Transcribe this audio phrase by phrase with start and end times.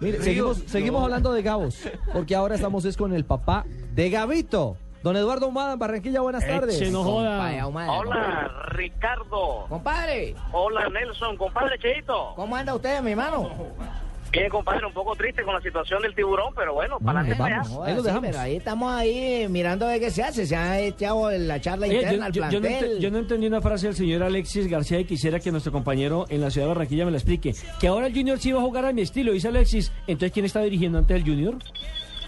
[0.00, 1.78] Mire, seguimos, seguimos hablando de Gabos,
[2.12, 4.76] porque ahora estamos es con el papá de Gabito.
[5.02, 6.76] Don Eduardo Humada en Barranquilla, buenas tardes.
[6.80, 7.62] Eche, no joda.
[7.64, 9.66] Compadre Hola, Ricardo.
[9.68, 11.36] Compadre, Hola, Nelson.
[11.36, 12.32] Compadre Cheito.
[12.36, 13.50] ¿cómo anda usted, mi hermano?
[14.30, 17.68] Bien, compadre, un poco triste con la situación del tiburón, pero bueno, para adelante vamos.
[17.78, 17.84] allá.
[17.86, 18.28] Ahí lo sí, dejamos.
[18.28, 20.46] pero ahí estamos ahí mirando de qué se hace.
[20.46, 23.00] Se ha echado la charla Oye, interna al yo, yo- yo no plantel.
[23.00, 26.40] yo no entendí una frase del señor Alexis García y quisiera que nuestro compañero en
[26.40, 27.54] la ciudad de Barranquilla me la explique.
[27.80, 29.90] Que ahora el Junior sí va a jugar a mi estilo, dice Alexis.
[30.06, 31.56] Entonces, ¿quién está dirigiendo antes el Junior?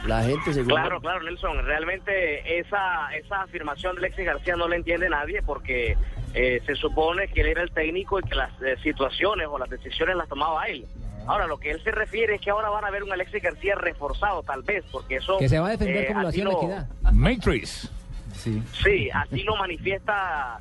[0.06, 0.74] La gente seguro.
[0.74, 1.64] Claro, claro, Nelson.
[1.64, 5.96] Realmente esa, esa afirmación de Alexis García no la entiende nadie porque
[6.34, 9.70] eh, se supone que él era el técnico y que las eh, situaciones o las
[9.70, 10.84] decisiones las tomaba él.
[11.26, 13.74] Ahora, lo que él se refiere es que ahora van a ver un Alexis García
[13.74, 15.38] reforzado, tal vez, porque eso...
[15.38, 16.88] Que se va a defender eh, como lo hacía la equidad.
[17.12, 17.90] Matrix.
[18.34, 18.62] Sí.
[18.82, 20.58] Sí, así lo manifiesta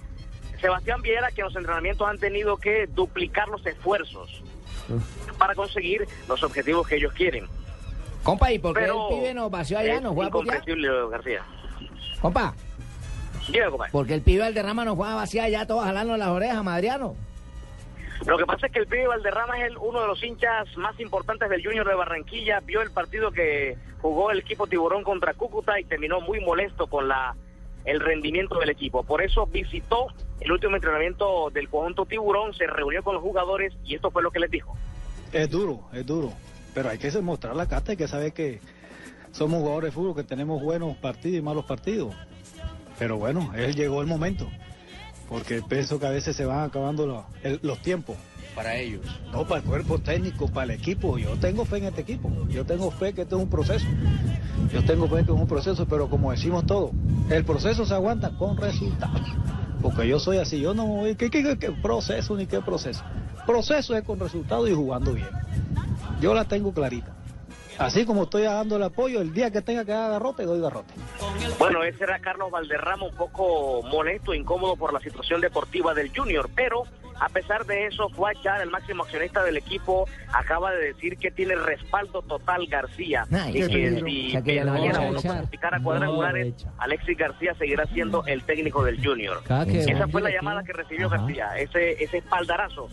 [0.59, 4.43] Sebastián Viera, que los entrenamientos han tenido que duplicar los esfuerzos
[5.37, 7.45] para conseguir los objetivos que ellos quieren.
[8.23, 9.95] Compa, ¿y por qué Pero el pibe nos vació allá?
[9.95, 11.43] es ¿Nos juega incomprensible, García.
[12.21, 12.53] Compa,
[13.47, 13.91] Dime, compadre.
[13.91, 17.15] ¿por qué el pibe Valderrama nos juega a vaciar allá todos jalando las orejas, Madriano?
[18.25, 20.99] Lo que pasa es que el pibe Valderrama es el- uno de los hinchas más
[20.99, 22.59] importantes del Junior de Barranquilla.
[22.59, 27.07] Vio el partido que jugó el equipo Tiburón contra Cúcuta y terminó muy molesto con
[27.07, 27.35] la
[27.83, 29.03] el rendimiento del equipo.
[29.03, 30.05] Por eso visitó
[30.39, 34.29] el último entrenamiento del conjunto Tiburón, se reunió con los jugadores y esto fue lo
[34.29, 34.77] que les dijo.
[35.33, 36.31] Es duro, es duro.
[36.75, 38.59] Pero hay que mostrar la carta, hay que saber que
[39.31, 42.13] somos jugadores de fútbol, que tenemos buenos partidos y malos partidos.
[42.99, 44.47] Pero bueno, él llegó el momento.
[45.31, 48.17] Porque pienso que a veces se van acabando los, el- los tiempos.
[48.53, 49.01] para ellos.
[49.31, 51.17] No para el cuerpo técnico, para el equipo.
[51.17, 52.29] Yo tengo fe en este equipo.
[52.49, 53.85] Yo tengo fe que esto es un proceso.
[54.73, 56.91] Yo tengo fe que es un proceso, pero como decimos todo,
[57.29, 59.21] el proceso se aguanta con resultados.
[59.81, 63.01] Porque yo soy así, yo no voy, ¿qué, qué, qué- qué proceso ni qué proceso?
[63.47, 65.29] Proceso es con resultados y jugando bien.
[66.19, 67.15] Yo la tengo clarita.
[67.79, 70.93] Así como estoy dando el apoyo, el día que tenga que dar garrote, doy garrote.
[71.59, 76.49] Bueno, ese era Carlos Valderrama un poco molesto, incómodo por la situación deportiva del Junior,
[76.55, 76.83] pero
[77.21, 81.29] a pesar de eso, fue Char, el máximo accionista del equipo, acaba de decir que
[81.29, 83.27] tiene respaldo total García.
[83.31, 85.33] Ay, y que si mañana a uno echar.
[85.33, 86.65] clasificara No cuadrangulares.
[86.79, 89.43] Alexis García seguirá siendo el técnico del Junior.
[89.67, 91.09] Esa fue la llamada que recibió.
[91.09, 92.89] García, ese, ese espaldarazo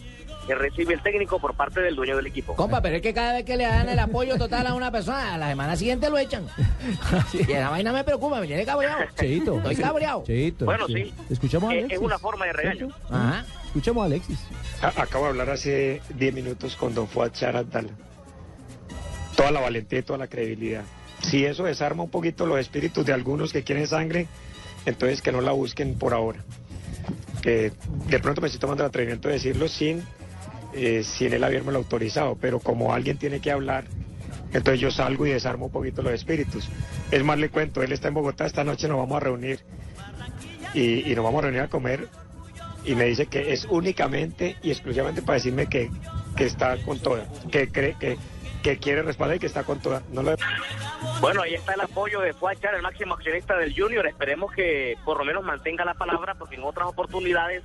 [0.48, 2.56] que recibe el técnico por parte del dueño del equipo.
[2.56, 5.34] Compa, pero es que cada vez que le dan el apoyo total a una persona,
[5.34, 6.46] a la semana siguiente lo echan.
[7.34, 8.98] Y esa vaina me preocupa, me tiene cabreado.
[9.16, 9.56] Cheito.
[9.58, 10.24] Estoy cabreado.
[10.24, 10.64] Cheito.
[10.64, 11.12] Bueno, sí.
[11.30, 11.98] Escuchamos a Eh, Alexis.
[11.98, 12.88] es una forma de regaño.
[13.10, 13.44] Ajá.
[13.66, 14.38] Escuchamos a Alexis.
[14.82, 17.90] A- Acabo de hablar hace 10 minutos con don Fuad Charadal.
[19.36, 20.82] Toda la valentía y toda la credibilidad.
[21.22, 24.26] Si eso desarma un poquito los espíritus de algunos que quieren sangre,
[24.86, 26.40] entonces que no la busquen por ahora.
[27.42, 27.72] Que
[28.08, 30.02] de pronto me estoy tomando el atrevimiento de decirlo sin,
[30.72, 33.84] eh, sin él haberme lo autorizado, pero como alguien tiene que hablar,
[34.52, 36.68] entonces yo salgo y desarmo un poquito los espíritus.
[37.10, 39.60] Es más, le cuento, él está en Bogotá, esta noche nos vamos a reunir
[40.74, 42.08] y, y nos vamos a reunir a comer
[42.84, 45.90] y me dice que es únicamente y exclusivamente para decirme que,
[46.36, 48.16] que está con toda, que cree que,
[48.62, 50.02] que quiere respaldar y que está con toda.
[50.12, 50.36] No lo
[51.20, 54.06] Bueno, ahí está el apoyo de Fuachar, el máximo accionista del Junior.
[54.06, 57.62] Esperemos que por lo menos mantenga la palabra, porque en otras oportunidades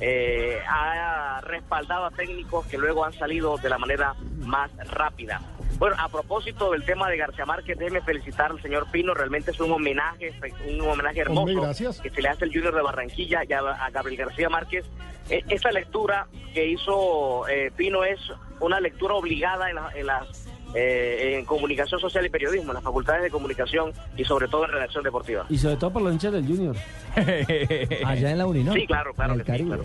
[0.00, 5.40] eh, ha respaldado a técnicos que luego han salido de la manera más rápida.
[5.78, 9.12] Bueno, a propósito del tema de García Márquez, déjeme felicitar al señor Pino.
[9.14, 10.32] Realmente es un homenaje,
[10.66, 12.00] un homenaje hermoso Hombre, gracias.
[12.00, 14.86] que se le hace al Junior de Barranquilla y a, a Gabriel García Márquez.
[15.28, 18.20] Eh, esta lectura que hizo eh, Pino es
[18.60, 20.48] una lectura obligada en, la- en las
[20.78, 24.72] eh, en comunicación social y periodismo, en las facultades de comunicación y sobre todo en
[24.72, 25.46] redacción deportiva.
[25.48, 26.76] Y sobre todo por los hinchas del Junior.
[28.04, 28.74] Allá en la Uni, ¿no?
[28.74, 29.78] Sí, claro, claro En el que Caribe.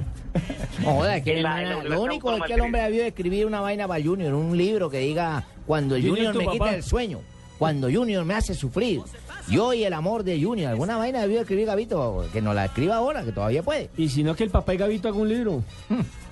[1.16, 4.04] Es que la- la lo único es que el hombre debió escribir una vaina para
[4.04, 7.20] Junior, un libro que diga cuando Junior, Junior me quita el sueño,
[7.58, 9.02] cuando Junior me hace sufrir,
[9.48, 12.96] yo y el amor de Junior, alguna vaina debió escribir Gavito, que nos la escriba
[12.98, 13.90] ahora, que todavía puede.
[13.98, 15.64] Y si no, que el papá y Gavito haga un libro.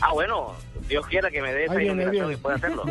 [0.00, 0.52] Ah, bueno,
[0.88, 2.84] Dios quiera que me dé esa iluminación y pueda hacerlo.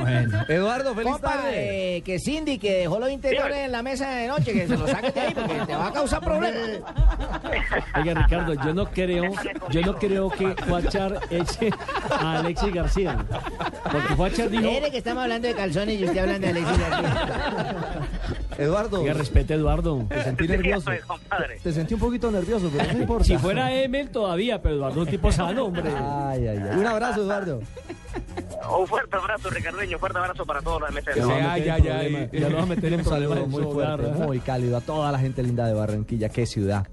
[0.48, 1.98] Eduardo, feliz Compa, tarde.
[1.98, 3.66] eh, que Cindy, que dejó los interiores Dígame.
[3.66, 5.94] en la mesa de noche, que se los saque de ahí porque te va a
[5.94, 6.62] causar problemas.
[7.96, 9.32] Oiga, Ricardo, yo no creo,
[9.70, 11.70] yo no creo que Fuachar eche
[12.12, 13.18] a Alexis García.
[13.92, 18.02] Porque Fuachar dijo, Mire que estamos hablando de calzones y usted hablando de Alexis García.
[18.58, 20.06] Eduardo, oiga, respete a Eduardo.
[20.10, 20.92] te sentí nervioso.
[21.64, 23.24] Te sentí un poquito nervioso, pero no importa.
[23.26, 25.84] Si fuera Emel todavía, pero Eduardo es un tipo sano, hombre.
[25.96, 26.80] Ay, ay, ay.
[26.80, 27.62] Un abrazo, Eduardo.
[28.80, 31.76] Un fuerte abrazo, Ricardeño, un fuerte abrazo para todos los de Ya Ya, en ya,
[31.78, 32.40] problemas, ya.
[32.40, 35.12] ya lo va a meter en Un saludo problemas muy fuerte, muy cálido a toda
[35.12, 36.30] la gente linda de Barranquilla.
[36.30, 36.88] Qué ciudad.